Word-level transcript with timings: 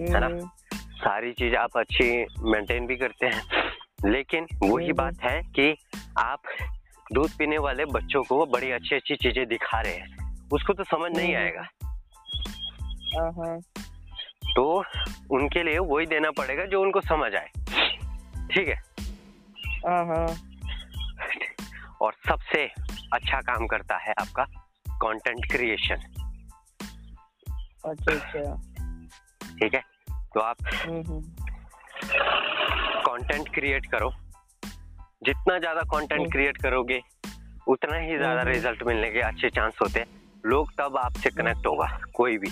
है 0.00 0.20
ना 0.20 0.26
हम्म, 0.26 0.50
सारी 0.76 1.32
चीज़ 1.32 1.54
आप 1.54 1.76
अच्छी 1.76 2.26
मेंटेन 2.40 2.86
भी 2.86 2.96
करते 2.96 3.26
हैं। 3.26 3.42
लेकिन 4.04 4.46
वही 4.62 4.86
हम्म। 4.86 4.96
बात 4.96 5.14
है 5.22 5.42
कि 5.42 5.76
आप 6.18 6.42
दूध 7.12 7.30
पीने 7.38 7.58
वाले 7.58 7.84
बच्चों 7.84 8.22
को 8.22 8.46
बड़ी 8.46 8.70
अच्छी 8.70 8.96
अच्छी 8.96 9.16
चीज़ें 9.16 9.46
दिखा 9.46 9.80
रहे 9.80 9.94
हैं। 9.94 10.40
उसको 10.52 10.72
तो 10.72 10.84
समझ 10.84 11.16
नहीं 11.16 11.34
हम्म। 11.34 11.44
आएगा। 11.44 11.62
तो 14.56 14.84
उनके 15.30 15.62
लिए 15.62 15.78
वही 15.78 16.06
देना 16.06 16.30
पड़ेगा 16.30 16.64
जो 16.64 16.82
उनको 16.82 17.00
समझ 17.00 17.34
आए। 17.34 17.50
ठीक 18.50 18.68
हाँ? 19.86 20.50
और 22.00 22.14
सबसे 22.28 22.66
अच्छा 23.12 23.40
काम 23.40 23.66
करता 23.66 23.96
है 23.96 24.10
आपका 24.10 24.44
कंटेंट 24.88 25.52
क्रिएशन 25.52 25.96
अच्छा 27.84 28.14
अच्छा। 28.14 28.73
ठीक 29.58 29.74
है? 29.74 29.80
तो 30.34 30.40
आप 30.40 30.56
हम्म, 30.66 31.02
हम्म, 31.02 31.20
कंटेंट 33.06 33.54
क्रिएट 33.54 33.86
करो। 33.86 34.10
जितना 35.24 35.58
ज़्यादा 35.58 35.80
कंटेंट 35.80 36.20
हम्म। 36.20 36.30
क्रिएट 36.30 36.56
करोगे 36.56 37.00
उतना 37.68 37.96
ही 37.96 38.16
ज़्यादा 38.16 38.40
हम्म। 38.40 38.52
रिज़ल्ट 38.52 38.82
मिलने 38.82 39.10
के 39.10 39.20
अच्छे 39.20 39.50
चांस 39.50 39.78
होते 39.82 40.00
हैं। 40.00 40.06
लोग 40.46 40.70
तब 40.70 40.96
आपसे 40.96 41.30
कनेक्ट 41.30 41.66
होगा 41.66 41.86
कोई 42.14 42.38
भी। 42.38 42.50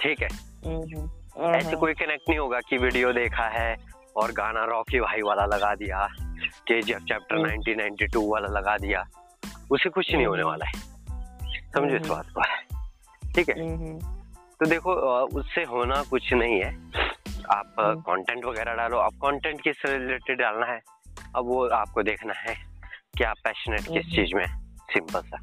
ठीक 0.00 0.22
है? 0.22 0.28
हम्म, 0.66 0.96
हम्म, 0.96 1.54
ऐसे 1.54 1.76
कोई 1.76 1.94
कनेक्ट 1.94 2.28
नहीं 2.28 2.38
होगा 2.38 2.60
कि 2.60 2.78
वीडियो 2.78 3.12
देखा 3.12 3.48
है 3.48 3.76
और 4.16 4.32
गाना 4.32 4.64
रॉकी 4.64 5.00
भाई 5.00 5.22
वाला 5.22 5.44
लगा 5.46 5.74
दिया 5.74 6.06
K 6.68 6.82
G 6.82 6.92
F 6.92 7.02
chapter 7.02 7.46
nineteen 7.46 7.78
ninety 7.78 8.06
two 8.06 8.30
वाला 8.32 8.48
लगा 8.48 8.76
दिया। 8.78 9.04
उसे 9.70 9.88
कुछ 9.88 10.14
नहीं 10.14 10.26
होने 10.26 10.42
हम्म। 10.42 10.50
वाला 10.50 10.66
है। 10.66 10.80
समझो 11.74 11.96
इस 11.96 12.02
हम्म। 12.02 12.14
बात 12.14 12.26
को? 12.30 12.42
ठीक 13.34 13.48
है? 13.48 13.60
हम्म, 13.60 13.84
हम्म, 13.84 14.17
तो 14.60 14.66
देखो 14.66 14.92
उससे 15.24 15.64
होना 15.64 16.02
कुछ 16.02 16.32
नहीं 16.32 16.60
है। 16.60 16.74
आप 17.50 17.74
हम्म। 17.80 18.00
कंटेंट 18.00 18.44
वगैरह 18.44 18.74
डालो। 18.74 18.96
अब 18.96 19.12
कंटेंट 19.12 19.60
किस 19.60 19.76
रिलेटेड 19.86 20.38
डालना 20.38 20.66
है? 20.66 20.80
अब 21.36 21.44
वो 21.46 21.68
आपको 21.68 22.02
देखना 22.02 22.34
है 22.34 22.54
कि 23.18 23.24
आप 23.24 23.36
पैशनेट 23.44 23.80
किस 23.80 23.88
हम्म। 23.88 24.16
चीज़ 24.16 24.34
में 24.34 24.46
सिंपल 24.80 25.20
सा। 25.20 25.36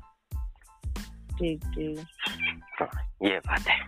ठीक 1.40 1.62
ठीक। 1.66 2.08
हाँ, 2.82 3.12
ये 3.24 3.40
बात 3.40 3.62
है। 3.62 3.80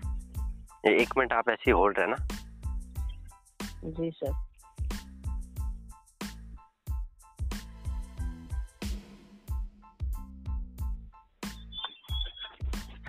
ये 0.86 1.02
एक 1.02 1.17
मिनट 1.17 1.33
आप 1.33 1.50
ऐसे 1.50 1.64
ही 1.67 1.72
होल्ड 1.72 2.00
रहना। 2.00 2.16
जी 3.83 4.11
सर। 4.11 4.48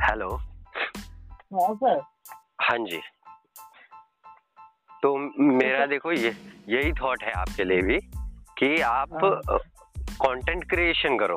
हेलो 0.01 0.41
हाँ 1.55 1.75
सर? 1.75 2.01
हाँ 2.63 2.79
जी। 2.79 3.01
तो 5.03 5.17
मेरा 5.43 5.87
देखो 5.87 6.13
ये 6.13 6.37
यही 6.69 6.93
थॉट 6.93 7.23
है 7.23 7.33
आपके 7.33 7.65
लिए 7.65 7.83
भी 7.83 7.99
कि 8.59 8.81
आप 8.81 9.15
हाँ। 9.15 9.59
कंटेंट 9.99 10.71
क्रिएशन 10.71 11.19
करो। 11.19 11.37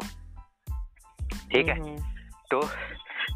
ठीक 1.51 1.67
है? 1.67 1.79
हम्म, 1.79 1.97
तो 2.51 2.61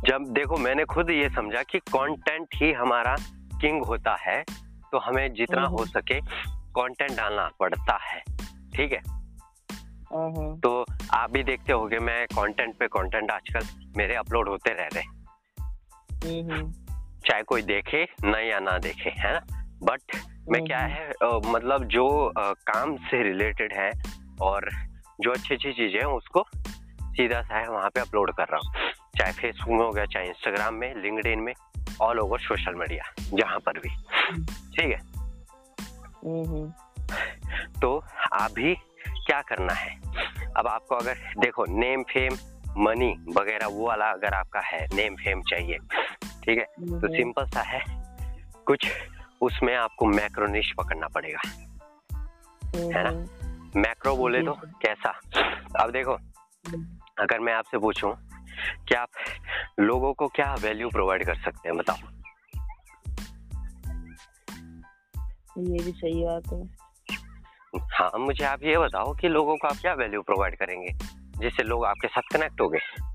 जब 0.07 0.25
देखो 0.33 0.57
मैंने 0.57 0.85
खुद 0.85 1.09
ये 1.09 1.29
समझा 1.29 1.63
कि 1.63 1.79
कंटेंट 1.79 2.47
ही 2.55 2.71
हमारा 2.73 3.15
किंग 3.61 3.83
होता 3.85 4.15
है 4.15 4.43
तो 4.91 4.97
हमें 4.97 5.33
जितना 5.33 5.61
हम्म। 5.61 5.71
हो 5.71 5.85
सके 5.85 6.21
कंटेंट 6.77 7.11
डालना 7.11 7.49
पड़ता 7.59 7.97
है। 8.03 8.19
ठीक 8.75 8.91
है? 8.91 9.01
हाँ 10.13 10.29
हाँ 10.31 10.59
तो 10.59 10.85
आप 11.13 11.31
भी 11.31 11.43
देखते 11.43 11.73
होगे 11.73 11.99
मैं 11.99 12.25
कंटेंट 12.27 12.77
पे 12.77 12.87
कंटेंट 12.87 13.31
आजकल 13.31 13.65
मेरे 13.97 14.15
अपलोड 14.15 14.49
होते 14.49 14.69
रह 14.69 14.89
रहे 14.93 15.03
हम्म, 15.03 15.11
हम्म, 15.11 15.14
चाहे 16.25 17.43
कोई 17.43 17.61
देखे 17.61 18.03
न 18.23 18.35
या 18.49 18.59
ना 18.59 18.77
देखे 18.77 19.09
है 19.09 19.33
ना? 19.33 19.39
बट 19.83 20.15
मैं 20.49 20.63
क्या 20.65 20.79
है 20.79 21.09
मतलब 21.47 21.83
जो 21.87 22.07
काम 22.37 22.95
से 23.09 23.21
रिलेटेड 23.23 23.73
है 23.73 23.91
और 24.41 24.69
जो 25.21 25.31
अच्छी 25.31 25.53
अच्छी 25.55 25.71
चीज़ें 25.71 25.99
हैं 25.99 26.07
उसको 26.07 26.43
सीधा 27.07 27.41
सा 27.41 27.57
है 27.57 27.67
वहाँ 27.69 27.89
पे 27.89 27.99
अपलोड 28.01 28.31
कर 28.31 28.47
रहा 28.51 28.59
हूँ। 28.65 28.91
चाहे 29.17 29.31
फेसबुक 29.31 29.69
में 29.69 29.85
हो 29.85 29.91
गया 29.91 30.05
चाहे 30.05 30.27
इंस्टाग्राम 30.27 30.75
में 30.75 30.93
लिंक्डइन 30.95 31.39
में 31.39 31.53
ऑल 32.01 32.19
ओवर 32.19 32.39
सोशल 32.39 32.75
मीडिया 32.75 33.03
जहाँ 33.33 33.59
पर 33.59 33.79
भी। 33.79 33.89
ठीक 34.75 34.91
है? 34.91 34.99
तो 37.81 37.97
आप 38.33 38.51
भी 38.51 38.73
क्या 39.25 39.41
करना 39.41 39.73
है? 39.73 39.95
अब 40.57 40.67
आपको 40.67 40.95
अगर 40.95 41.17
देखो 41.39 41.65
नेम 41.79 42.03
फेम 42.03 42.37
मनी 42.77 43.13
वगैरह 43.37 43.67
वो 43.67 43.87
वाला 43.87 44.05
अगर 44.05 44.33
आपका 44.33 44.59
है 44.59 44.85
नेम 44.93 45.15
फेम 45.15 45.41
चाहिए 45.41 45.77
ठीक 46.45 46.57
है? 46.57 46.65
तो 46.65 46.95
हम्म, 46.95 47.07
सिंपल 47.07 47.45
सा 47.45 47.61
है। 47.61 47.83
कुछ 48.65 48.87
उसमें 49.41 49.75
आपको 49.75 50.05
मैक्रोनिश 50.05 50.73
पकड़ना 50.77 51.07
पड़ेगा। 51.07 51.41
हम्म, 51.47 52.91
है 52.91 53.03
ना? 53.03 53.09
हम्म, 53.09 53.81
मैक्रो 53.81 54.17
बोले 54.17 54.41
तो 54.41 54.53
कैसा? 54.53 55.09
अब 55.79 55.91
देखो 55.91 56.13
हम्म, 56.13 56.85
अगर 57.19 57.39
मैं 57.39 57.53
आपसे 57.53 57.77
पूछूँ 57.77 58.13
कि 58.87 58.95
आप 58.95 59.09
लोगों 59.79 60.13
को 60.13 60.27
क्या 60.27 60.55
वैल्यू 60.55 60.89
प्रोवाइड 60.89 61.25
कर 61.25 61.35
सकते 61.35 61.69
हैं 61.69 61.77
बताओ? 61.77 61.95
ये 65.57 65.83
भी 65.83 65.91
सही 65.91 66.25
बात 66.25 66.53
है। 66.53 66.85
हाँ 67.93 68.19
मुझे 68.19 68.45
आप 68.45 68.63
ये 68.63 68.77
बताओ 68.77 69.13
कि 69.13 69.27
लोगों 69.27 69.57
को 69.57 69.67
आप 69.67 69.75
क्या 69.81 69.93
वैल्यू 69.93 70.21
प्रोवाइड 70.21 70.57
करेंगे 70.57 70.89
जिससे 71.37 71.63
लोग 71.63 71.85
आपके 71.85 72.07
साथ 72.07 72.21
कनेक्ट 72.33 72.61
हो 72.61 72.69
गए? 72.69 73.14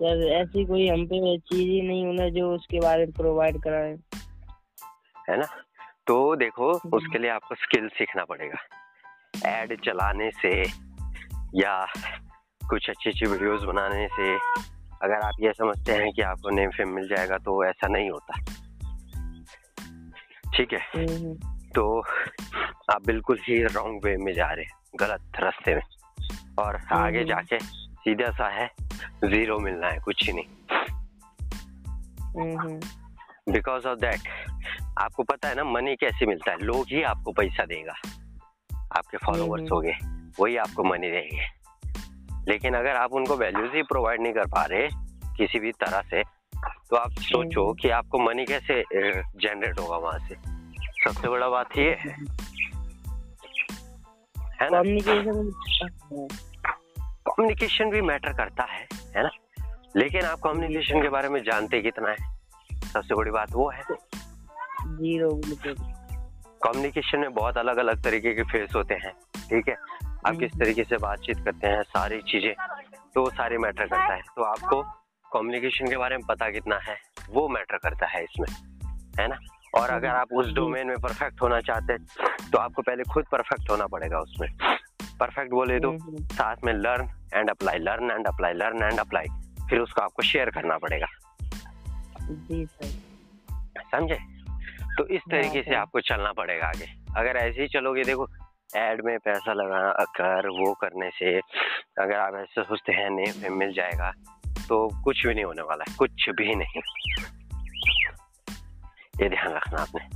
यार 0.00 0.16
ऐसी 0.16 0.64
कोई 0.64 0.88
हम 0.88 1.06
पे 1.06 1.38
चीज़ 1.38 1.70
ही 1.70 1.82
नहीं 1.82 2.06
होना 2.06 2.28
जो 2.28 2.54
उसके 2.54 2.80
बारे 2.80 3.04
में 3.04 3.12
प्रोवाइड 3.12 3.62
कराए। 3.62 3.96
है 5.28 5.38
ना? 5.38 5.46
तो 6.06 6.36
देखो 6.36 6.72
हम्म। 6.72 6.96
उसके 6.96 7.18
लिए 7.18 7.30
आपको 7.30 7.54
स्किल 7.54 7.88
सीखना 7.88 8.24
पड़ेगा। 8.24 8.58
एड 9.46 9.80
चलाने 9.80 10.30
से 10.30 10.62
या 11.54 11.86
कुछ 12.68 12.90
अच्छी 12.90 13.10
अच्छी 13.10 13.26
वीडियोस 13.26 13.62
बनाने 13.62 14.08
से 14.08 14.34
अगर 15.02 15.14
आप 15.14 15.32
ये 15.40 15.52
समझते 15.52 15.92
हैं 15.92 16.12
कि 16.12 16.22
आपको 16.22 16.50
नेम 16.50 16.70
फेम 16.70 16.88
मिल 16.88 17.08
जाएगा 17.08 17.38
तो 17.38 17.64
ऐसा 17.64 17.88
नहीं 17.88 18.10
होता। 18.10 18.34
ठीक 20.56 20.72
है? 20.72 20.78
हम्म, 20.78 21.34
तो 21.70 22.00
आप 22.94 23.06
बिल्कुल 23.06 23.38
ही 23.48 23.62
रॉन्ग 23.62 24.00
वे 24.04 24.16
में 24.16 24.32
जा 24.32 24.46
रहे 24.46 24.64
हैं 24.64 24.72
गलत 25.00 25.32
रास्ते 25.40 25.74
में। 25.74 25.82
और 26.58 26.76
आगे 26.92 27.18
हम्म। 27.18 27.28
जाके 27.28 27.58
सीधा 27.74 28.30
सा 28.30 28.48
है 28.48 28.70
ज़ीरो 29.24 29.58
मिलना 29.58 29.86
है 29.86 29.98
कुछ 29.98 30.26
ही 30.26 30.32
नहीं। 30.32 30.46
बिकॉज़ 33.52 33.86
ऑफ़ 33.86 33.98
दैट 33.98 34.20
आपको 34.98 35.22
पता 35.22 35.48
है 35.48 35.54
ना 35.54 35.64
मनी 35.64 35.96
कैसे 35.96 36.26
मिलता 36.26 36.50
है? 36.50 36.58
लोग 36.58 36.86
ही 36.88 37.02
आपको 37.02 37.32
पैसा 37.32 37.64
देगा। 37.64 37.94
आपके 38.98 39.16
फॉलोअर्स। 39.16 39.72
हो 39.72 39.80
गए 39.80 39.94
वही 40.40 40.56
आपको 40.56 40.84
मनी 40.84 41.10
देंगे। 41.10 41.64
लेकिन 42.48 42.74
अगर 42.74 42.96
आप 42.96 43.12
उनको 43.12 43.36
वैल्यूज़ 43.36 43.72
ही 43.72 43.82
प्रोवाइड 43.82 44.20
नहीं 44.20 44.32
कर 44.32 44.46
पा 44.46 44.64
रहे 44.64 44.88
किसी 45.36 45.58
भी 45.58 45.72
तरह 45.72 46.02
से 46.02 46.22
तो 46.90 46.96
आप 46.96 47.10
सोचो 47.10 47.64
हम्म। 47.64 47.76
कि 47.82 47.90
आपको 47.90 48.18
मनी 48.18 48.44
कैसे 48.44 48.82
जनरेट 49.20 49.80
होगा 49.80 49.96
वहाँ 49.96 50.18
से। 50.18 50.34
सबसे 51.04 51.28
बड़ा 51.28 51.48
बात 51.48 51.78
ये 51.78 51.90
है। 51.90 52.10
है 54.62 54.68
ना? 54.72 54.82
कम्युनिकेशन 57.34 57.90
भी 57.90 58.00
मैटर 58.02 58.32
करता 58.32 58.64
है 58.64 58.86
है 59.16 59.22
ना? 59.22 59.30
लेकिन 59.96 60.24
आप 60.24 60.40
कम्युनिकेशन 60.40 61.02
के 61.02 61.08
बारे 61.08 61.28
में 61.28 61.42
जानते 61.42 61.80
कितना 61.82 62.10
है? 62.10 62.16
सबसे 62.84 63.14
बड़ी 63.14 63.30
बात 63.30 63.52
वो 63.52 63.68
है 63.70 63.82
ज़ीरो 63.82 65.30
कम्युनिकेशन 66.64 67.18
में 67.18 67.32
बहुत 67.34 67.56
अलग 67.58 67.76
अलग 67.76 68.02
तरीके 68.04 68.34
के 68.34 68.42
फेस 68.42 68.74
होते 68.76 68.94
हैं 68.94 69.12
ठीक 69.40 69.68
है? 69.68 69.74
आप 70.26 70.36
किस 70.36 70.52
हम्म। 70.52 70.64
तरीके 70.64 70.84
से 70.84 70.96
बातचीत 70.96 71.38
करते 71.44 71.68
हैं 71.68 71.82
सारी 71.82 72.20
चीज़ें 72.22 72.54
तो 73.14 73.20
वो 73.20 73.30
सारी 73.30 73.58
मैटर 73.58 73.86
करता 73.86 74.14
है। 74.14 74.20
तो 74.36 74.42
आपको 74.42 74.82
कम्युनिकेशन 75.26 75.88
के 75.88 75.96
बारे 75.96 76.16
में 76.16 76.26
पता 76.28 76.50
कितना 76.50 76.78
है 76.82 76.96
वो 77.30 77.48
मैटर 77.48 77.78
करता 77.78 78.06
है 78.06 78.22
इसमें 78.24 78.48
है 79.20 79.28
ना? 79.28 79.38
और 79.74 79.90
अगर 79.90 80.08
आप 80.08 80.32
उस 80.32 80.52
डोमेन 80.52 80.86
में 80.86 80.96
परफेक्ट 80.98 81.42
होना 81.42 81.60
चाहते 81.60 81.92
हैं 81.92 82.48
तो 82.50 82.58
आपको 82.58 82.82
पहले 82.82 83.02
खुद 83.12 83.24
परफेक्ट 83.32 83.70
होना 83.70 83.86
पड़ेगा 83.86 84.18
उसमें। 84.18 84.48
परफेक्ट 85.20 85.50
बोले 85.50 85.80
तो 85.80 85.90
हम्म, 85.90 86.02
हम्म, 86.02 86.26
साथ 86.26 86.56
में 86.64 86.72
learn 86.72 87.08
and 87.34 87.50
apply 87.50 87.78
learn 87.78 88.10
and 88.10 88.26
apply 88.26 88.52
learn 88.52 88.82
and 88.82 88.98
apply 88.98 89.24
फिर 89.70 89.78
उसको 89.78 90.00
आपको 90.00 90.22
शेयर 90.22 90.50
करना 90.50 90.78
पड़ेगा। 90.78 91.06
समझे? 93.78 94.18
तो 94.98 95.06
इस 95.06 95.20
तरीके 95.30 95.62
से 95.62 95.74
हाँ। 95.74 95.82
आपको 95.82 96.00
चलना 96.00 96.32
पड़ेगा 96.32 96.66
आगे। 96.66 96.86
अगर 97.16 97.36
ऐसे 97.36 97.62
ही 97.62 97.68
चलोगे 97.68 98.02
देखो 98.02 98.28
एड 98.76 99.04
में 99.04 99.18
पैसा 99.18 99.52
लगा 99.52 100.04
कर 100.04 100.48
वो 100.48 100.74
करने 100.74 101.10
से 101.10 101.38
अगर 102.02 102.18
आप 102.18 102.34
ऐसे 102.34 102.62
सोचते 102.62 102.92
हैं 102.92 103.10
नेम 103.10 103.32
फेम 103.32 103.58
मिल 103.58 103.72
जाएगा 103.72 104.12
तो 104.68 105.02
कुछ 105.02 105.26
भी 105.26 105.34
नहीं 105.34 105.44
होने 105.44 105.62
वाला 105.62 105.84
है 105.88 105.96
कुछ 105.98 106.30
भी 106.30 106.54
नहीं। 106.54 106.80
ये 109.22 109.28
ध्यान 109.28 109.52
रखना 109.52 109.82
आपने। 109.82 110.08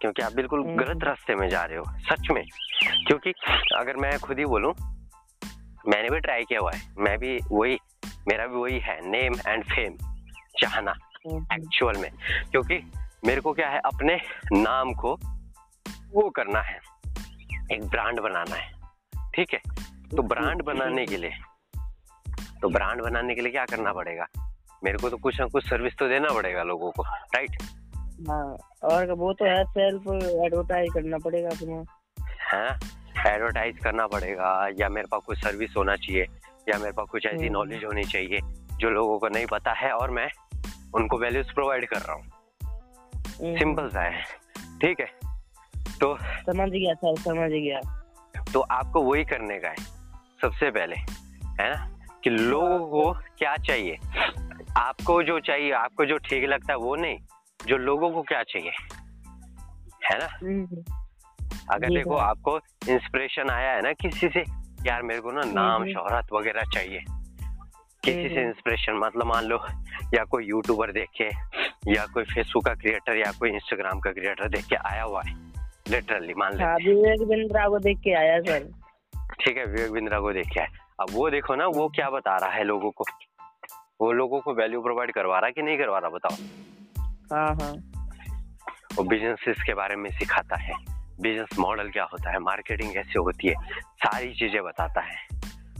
क्योंकि 0.00 0.22
आप 0.22 0.32
बिल्कुल 0.32 0.60
हम्म। 0.60 0.76
गलत 0.76 1.04
रास्ते 1.04 1.34
में 1.34 1.48
जा 1.48 1.62
रहे 1.62 1.78
हो 1.78 1.84
सच 1.88 2.28
में। 2.30 2.44
क्योंकि 2.84 3.32
अगर 3.76 3.96
मैं 3.96 4.18
खुद 4.18 4.38
ही 4.38 4.44
बोलूँ 4.44 4.74
मैंने 5.88 6.08
भी 6.10 6.20
ट्राई 6.20 6.44
किया 6.44 6.60
हुआ 6.60 6.70
है। 6.74 6.80
मैं 6.98 7.18
भी 7.18 7.38
वही 7.52 7.78
मेरा 8.28 8.46
भी 8.46 8.56
वही 8.56 8.78
है 8.78 9.10
नेम 9.10 9.34
एंड 9.46 9.64
फेम 9.64 9.96
चाहना 10.58 10.94
हम्म, 11.26 11.46
एक्चुअल 11.52 11.96
में। 11.96 12.10
क्योंकि 12.50 12.92
मेरे 13.26 13.40
को 13.40 13.52
क्या 13.52 13.68
है 13.68 13.78
अपने 13.78 14.16
नाम 14.52 14.92
को 14.94 15.14
वो 16.12 16.30
करना 16.30 16.60
है 16.60 16.80
एक 17.72 17.84
ब्रांड 17.84 18.20
बनाना 18.20 18.56
है 18.56 18.72
ठीक 19.34 19.54
है? 19.54 19.60
तो 20.16 20.22
ब्रांड 20.22 20.62
बनाने 20.62 21.06
के 21.06 21.16
लिए 21.16 21.32
तो 22.62 22.68
ब्रांड 22.68 23.02
बनाने 23.02 23.34
के 23.34 23.40
लिए 23.40 23.52
क्या 23.52 23.64
करना 23.64 23.92
पड़ेगा? 23.92 24.26
मेरे 24.84 24.98
को 24.98 25.10
तो 25.10 25.16
कुछ 25.16 25.40
ना 25.40 25.46
कुछ 25.46 25.68
सर्विस 25.68 25.94
तो 25.98 26.08
देना 26.08 26.28
पड़ेगा 26.34 26.62
लोगों 26.62 26.90
को 26.90 27.02
राइट 27.02 27.62
हाँ 28.28 28.56
और 28.84 29.12
वो 29.12 29.32
तो 29.32 29.44
है 29.44 29.64
सेल्फ 29.64 30.02
एडवर्टाइज 30.46 30.88
करना 30.94 31.18
पड़ेगा 31.18 31.48
अपना। 31.48 31.95
है 32.52 32.78
एडवर्टाइज 33.26 33.78
करना 33.78 34.06
पड़ेगा 34.06 34.68
या 34.80 34.88
मेरे 34.88 35.06
पास 35.10 35.22
कुछ 35.26 35.38
सर्विस 35.38 35.74
होना 35.76 35.96
चाहिए 35.96 36.22
या 36.68 36.78
मेरे 36.78 36.92
पास 36.92 37.06
कुछ 37.10 37.26
ऐसी 37.26 37.44
हम्म। 37.44 37.52
नॉलेज 37.52 37.84
होनी 37.84 38.04
चाहिए 38.04 38.40
जो 38.76 38.90
लोगों 38.90 39.18
को 39.18 39.28
नहीं 39.28 39.46
पता 39.46 39.72
है 39.72 39.92
और 39.92 40.10
मैं 40.10 40.28
उनको 40.94 41.18
वैल्यूज़ 41.18 41.52
प्रोवाइड 41.54 41.86
कर 41.88 41.96
रहा 41.96 42.12
हूँ। 42.12 42.24
हम्म, 43.26 43.58
सिंपल 43.58 43.88
सा 43.88 44.00
है। 44.00 44.22
ठीक 44.58 45.00
है? 45.00 45.06
तो 46.00 46.18
समझ 46.22 46.68
गया 46.70 46.94
सर 46.94 47.16
समझ 47.16 47.50
गया। 47.50 47.80
तो 48.52 48.60
आपको 48.60 49.02
वही 49.02 49.24
करने 49.24 49.58
का 49.58 49.68
है 49.68 49.76
सबसे 50.42 50.70
पहले 50.70 50.96
है 51.62 51.70
ना? 51.70 51.90
कि 52.24 52.30
लोगों 52.30 52.78
को 52.78 53.12
क्या 53.12 53.56
चाहिए? 53.56 53.98
आपको 54.76 55.22
जो 55.22 55.40
चाहिए 55.40 55.72
आपको 55.72 56.04
जो 56.04 56.18
ठीक 56.18 56.44
लगता 56.44 56.72
है 56.72 56.78
वो 56.78 56.96
नहीं 56.96 57.18
जो 57.66 57.76
लोगों 57.76 58.10
को 58.10 58.22
क्या 58.22 58.42
चाहिए? 58.42 58.70
है 60.04 60.18
ना? 60.18 60.26
हम्म, 60.26 60.84
अगर 61.70 61.88
देखो 61.88 62.16
आपको 62.16 62.58
इंस्पिरेशन 62.88 63.50
आया 63.50 63.72
है 63.72 63.82
ना 63.82 63.92
किसी 63.92 64.28
से 64.28 64.44
यार 64.86 65.02
मेरे 65.02 65.20
को 65.20 65.30
ना 65.30 65.40
नाम। 65.44 65.86
शोहरत 65.86 66.26
वगैरह 66.32 66.62
चाहिए। 66.62 67.04
किसी 68.04 68.34
से। 68.34 68.42
इंस्पिरेशन 68.42 68.92
मतलब 68.92 69.26
मान 69.26 69.44
लो 69.44 69.64
या 70.14 70.24
कोई 70.24 70.46
यूट्यूबर 70.46 70.92
देख 70.92 71.08
के 71.22 71.24
या 71.92 72.06
कोई 72.06 72.24
फेसबुक 72.24 72.64
का 72.64 72.74
क्रिएटर 72.74 73.16
या 73.16 73.32
कोई 73.32 73.50
इंस्टाग्राम 73.50 74.00
का 74.00 74.12
क्रिएटर 74.12 74.48
देख 74.48 74.66
के 74.66 74.76
आया 74.76 75.02
हुआ 75.02 75.22
है। 75.26 75.34
लिटरली 75.88 76.34
मान 76.34 76.52
लो 76.52 76.74
विवेक 76.74 77.28
बिंद्रा 77.28 77.68
को 77.68 77.78
देख 77.78 77.98
के 77.98 78.12
आया 78.12 78.40
सर। 78.40 78.68
ठीक 79.40 79.56
है 79.56 79.64
विवेक 79.64 79.92
बिंद्रा 79.92 80.20
को 80.20 80.32
देख 80.32 80.48
के 80.48 80.60
आया। 80.60 80.68
अब 81.00 81.06
वो 81.12 81.30
देखो 81.30 81.54
ना 81.54 81.66
वो 81.66 81.88
क्या 81.88 82.10
बता 82.10 82.36
रहा 82.36 82.50
है 82.50 82.64
लोगों 82.64 82.90
को? 82.90 83.04
वो 84.00 84.12
लोगों 84.12 84.40
को 84.40 84.54
वैल्यू 84.54 84.82
प्रोवाइड 84.82 85.12
करवा 85.12 85.38
रहा 85.38 85.46
है 85.46 85.52
कि 85.52 85.62
नहीं 85.62 85.78
करवा 85.78 85.98
रहा 85.98 86.10
बताओ? 86.10 86.36
हाँ 87.32 87.54
हाँ। 87.54 87.74
वो 88.94 89.02
बिजनेसेस 89.02 89.62
के 89.62 89.74
बारे 89.74 89.96
में 89.96 90.10
सिखाता 90.10 90.56
है। 90.56 90.95
बिज़नेस 91.20 91.58
मॉडल 91.58 91.90
क्या 91.90 92.04
होता 92.04 92.30
है 92.30 92.38
मार्केटिंग 92.38 92.92
कैसे 92.92 93.18
होती 93.18 93.48
है 93.48 93.54
सारी 93.96 94.34
चीज़ें 94.34 94.62
बताता 94.64 95.00
है। 95.00 95.16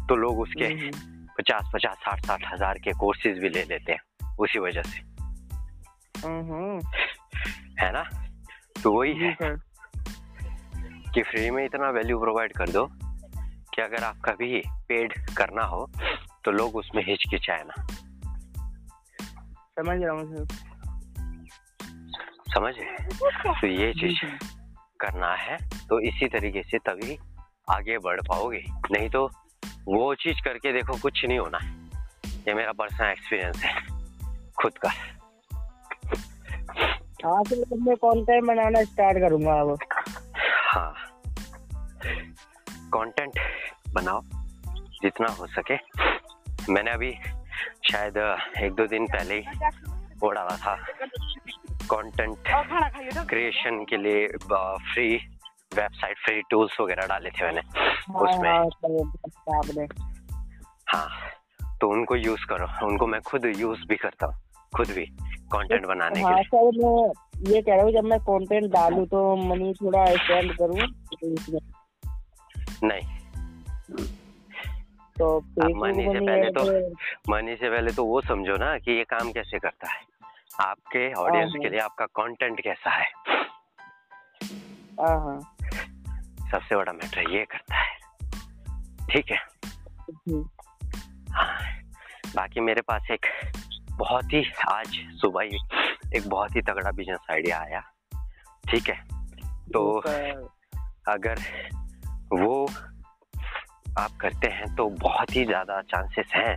तो 0.09 0.17
लोग 0.17 0.39
उसके 0.41 0.67
हम्म, 0.67 1.27
पचास 1.39 1.71
पचास 1.75 1.97
साठ 1.97 2.27
साठ 2.27 2.45
हज़ार 2.53 2.79
के 2.79 2.93
कोर्सेज 2.93 3.39
भी 3.39 3.49
ले 3.49 3.65
लेते 3.65 3.93
हैं 3.93 4.37
उसी 4.39 4.59
वजह 4.59 4.83
से। 4.83 4.99
हम्म, 6.21 6.53
हम्म, 6.53 6.81
है 7.81 7.93
ना? 7.93 8.03
तो 8.83 8.93
वही 8.93 9.15
है 9.15 9.37
कि 11.15 11.23
फ्री 11.23 11.51
में 11.51 11.65
इतना 11.65 11.91
वैल्यू 11.91 12.19
प्रोवाइड 12.21 12.53
कर 12.53 12.69
दो 12.69 12.87
कि 13.75 13.83
अगर 13.83 14.05
आप 14.05 14.21
कभी 14.25 14.63
पेड 14.89 15.13
करना 15.37 15.63
हो 15.63 15.91
तो 16.45 16.51
लोग 16.51 16.77
उसमें 16.77 17.03
हिचकिचाए 17.07 17.65
ना। 17.67 17.87
समझ 19.79 19.99
रहा 20.03 20.13
हूँ 20.13 20.47
समझे? 22.49 22.85
तो 23.61 23.67
ये 23.67 23.93
चीज़ 23.93 24.19
करना 25.01 25.35
है 25.35 25.57
तो 25.89 26.01
इसी 26.01 26.29
तरीके 26.29 26.63
से 26.63 26.79
तभी 26.79 27.19
आगे 27.71 27.99
बढ़ 27.99 28.21
पाओगे। 28.21 28.65
नहीं 28.93 29.09
तो 29.11 29.31
वो 29.89 30.15
चीज़ 30.15 30.43
करके 30.45 30.73
देखो 30.73 30.97
कुछ 30.99 31.25
नहीं 31.25 31.39
होना 31.39 31.59
है। 31.59 31.71
ये 32.49 32.55
मेरा 32.55 32.73
पर्सनल 32.73 33.07
एक्सपीरियंस 33.07 33.63
है 33.65 33.83
खुद 34.63 34.79
का। 34.79 34.89
हाँ 37.25 37.41
अब 37.41 37.65
मैं 37.83 37.97
कंटेंट 37.97 38.45
बनाना 38.45 38.83
स्टार्ट 38.85 39.19
करूँगा 39.19 39.53
अब। 39.53 39.79
हाँ। 40.67 40.95
कंटेंट 42.95 43.39
बनाओ 43.93 44.21
जितना 45.03 45.29
हो 45.29 45.47
सके। 45.47 45.77
मैंने 46.73 46.91
अभी 46.91 47.13
शायद 47.93 48.17
एक 48.59 48.73
दो 48.73 48.87
दिन 48.87 49.07
पहले 49.07 49.35
ही 49.35 49.45
वो 50.19 50.31
डाला 50.31 50.57
था। 50.57 50.75
कंटेंट 51.93 52.37
क्रिएशन 53.29 53.85
के 53.85 53.97
लिए 53.97 54.27
फ्री 54.95 55.17
वेबसाइट 55.75 56.17
फ्री 56.19 56.43
टूल्स 56.51 56.81
वगैरह 56.81 57.07
डाले 57.07 57.31
थे 57.31 57.45
मैंने 57.45 57.61
हाँ 57.81 58.21
उसमें। 58.21 59.87
हाँ 60.89 61.09
तो 61.81 61.89
उनको 61.89 62.17
यूज़ 62.17 62.47
करो। 62.47 62.87
उनको 62.87 63.07
मैं 63.07 63.21
खुद 63.21 63.53
यूज़ 63.57 63.81
भी 63.89 63.97
करता 63.97 64.27
हूँ 64.27 64.35
खुद 64.77 64.89
भी 64.89 65.07
कंटेंट 65.53 65.87
बनाने 65.87 66.21
के 66.21 66.27
हाँ 66.27 66.37
लिए 66.37 66.71
मैं 66.71 67.13
ये 67.55 67.63
कह 67.63 67.75
रहा 67.75 67.83
हूँ 67.83 67.93
जब 67.93 68.05
मैं 68.05 68.19
कंटेंट 68.21 68.73
डालूं 68.73 69.07
तो 69.07 69.37
मनी 69.37 69.73
थोड़ा 69.73 70.07
स्पेंड 70.07 70.53
करूँ? 70.53 70.81
तो 71.19 71.59
नहीं 72.87 73.03
तो 75.19 75.41
मनी 75.75 76.05
से 76.05 76.21
पहले 76.21 76.51
तो 76.51 76.63
मनी 77.33 77.57
से 77.57 77.71
पहले 77.71 77.93
तो 77.93 78.05
वो 78.05 78.21
समझो 78.21 78.57
ना 78.57 78.79
कि 78.79 78.93
ये 78.93 79.05
काम 79.05 79.33
कैसे 79.33 79.59
करता 79.59 79.91
है। 79.91 80.16
आपके 80.51 81.13
ऑडियंस। 81.13 81.53
के 81.63 81.69
लिए 81.69 81.81
आपका 81.81 82.07
कंटेंट 82.07 82.61
कैसा 82.61 82.91
है? 82.91 83.07
सबसे 86.51 86.77
बड़ा 86.77 86.93
मैटर 86.93 87.31
ये 87.31 87.45
करता 87.45 87.77
है। 87.77 87.95
ठीक 89.11 89.31
है? 89.31 89.39
हाँ। 91.33 91.59
बाकी 92.37 92.61
मेरे 92.61 92.81
पास 92.81 93.11
एक 93.11 93.27
बहुत 93.93 94.33
ही 94.33 94.43
आज 94.69 94.97
सुबह 95.21 95.43
ही 95.43 95.59
एक 96.17 96.29
बहुत 96.29 96.57
ही 96.57 96.61
तगड़ा 96.61 96.91
बिज़नेस 96.91 97.27
आइडिया 97.31 97.61
आया। 97.61 97.81
ठीक 98.71 98.89
है? 98.89 98.97
तो 99.73 99.99
अगर 101.09 101.41
वो 102.33 102.67
आप 103.99 104.17
करते 104.21 104.49
हैं 104.49 104.75
तो 104.77 104.89
बहुत 104.89 105.37
ही 105.37 105.45
ज़्यादा 105.45 105.81
चांसेस 105.83 106.27
हैं 106.35 106.57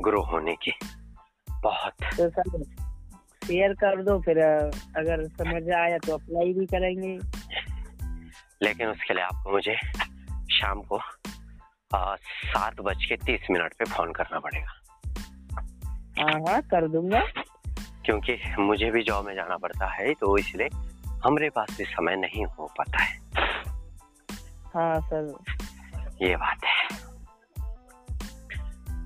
ग्रो 0.00 0.22
होने 0.22 0.54
के। 0.54 0.72
बहुत। 1.62 2.04
तो 2.20 2.87
शेयर 3.48 3.72
कर 3.72 4.02
दो 4.02 4.20
फिर 4.20 4.38
अगर 4.96 5.26
समझ 5.28 5.70
आया 5.70 5.98
तो 5.98 6.14
अप्लाई 6.14 6.52
भी 6.52 6.66
करेंगे। 6.66 7.18
लेकिन 8.62 8.88
उसके 8.88 9.14
लिए 9.14 9.22
आपको 9.22 9.52
मुझे 9.52 9.76
शाम 10.52 10.82
को 10.82 10.98
सात 11.94 12.80
बज 12.80 13.04
के 13.04 13.16
तीस 13.16 13.46
मिनट 13.50 13.74
पे 13.74 13.84
फ़ोन 13.84 14.12
करना 14.12 14.38
पड़ेगा। 14.38 14.72
हाँ 16.22 16.40
हाँ 16.40 16.60
कर 16.62 16.88
दूँगा। 16.88 17.20
क्योंकि 18.04 18.36
मुझे 18.58 18.90
भी 18.90 19.02
जॉब 19.02 19.26
में 19.26 19.34
जाना 19.34 19.56
पड़ता 19.56 19.86
है 19.86 20.14
तो 20.14 20.36
इसलिए 20.38 20.68
हमारे 21.24 21.50
पास 21.50 21.76
भी 21.78 21.84
समय 21.84 22.16
नहीं 22.16 22.44
हो 22.44 22.66
पाता 22.80 23.02
है। 23.02 23.18
हाँ 24.74 25.00
सर। 25.00 25.34
ये 26.22 26.36
बात 26.36 26.64
है। 26.64 26.88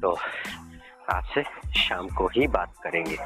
तो 0.00 0.18
आपसे 1.12 1.42
शाम 1.80 2.08
को 2.08 2.26
ही 2.26 2.46
बात 2.48 2.74
करेंगे। 2.82 3.16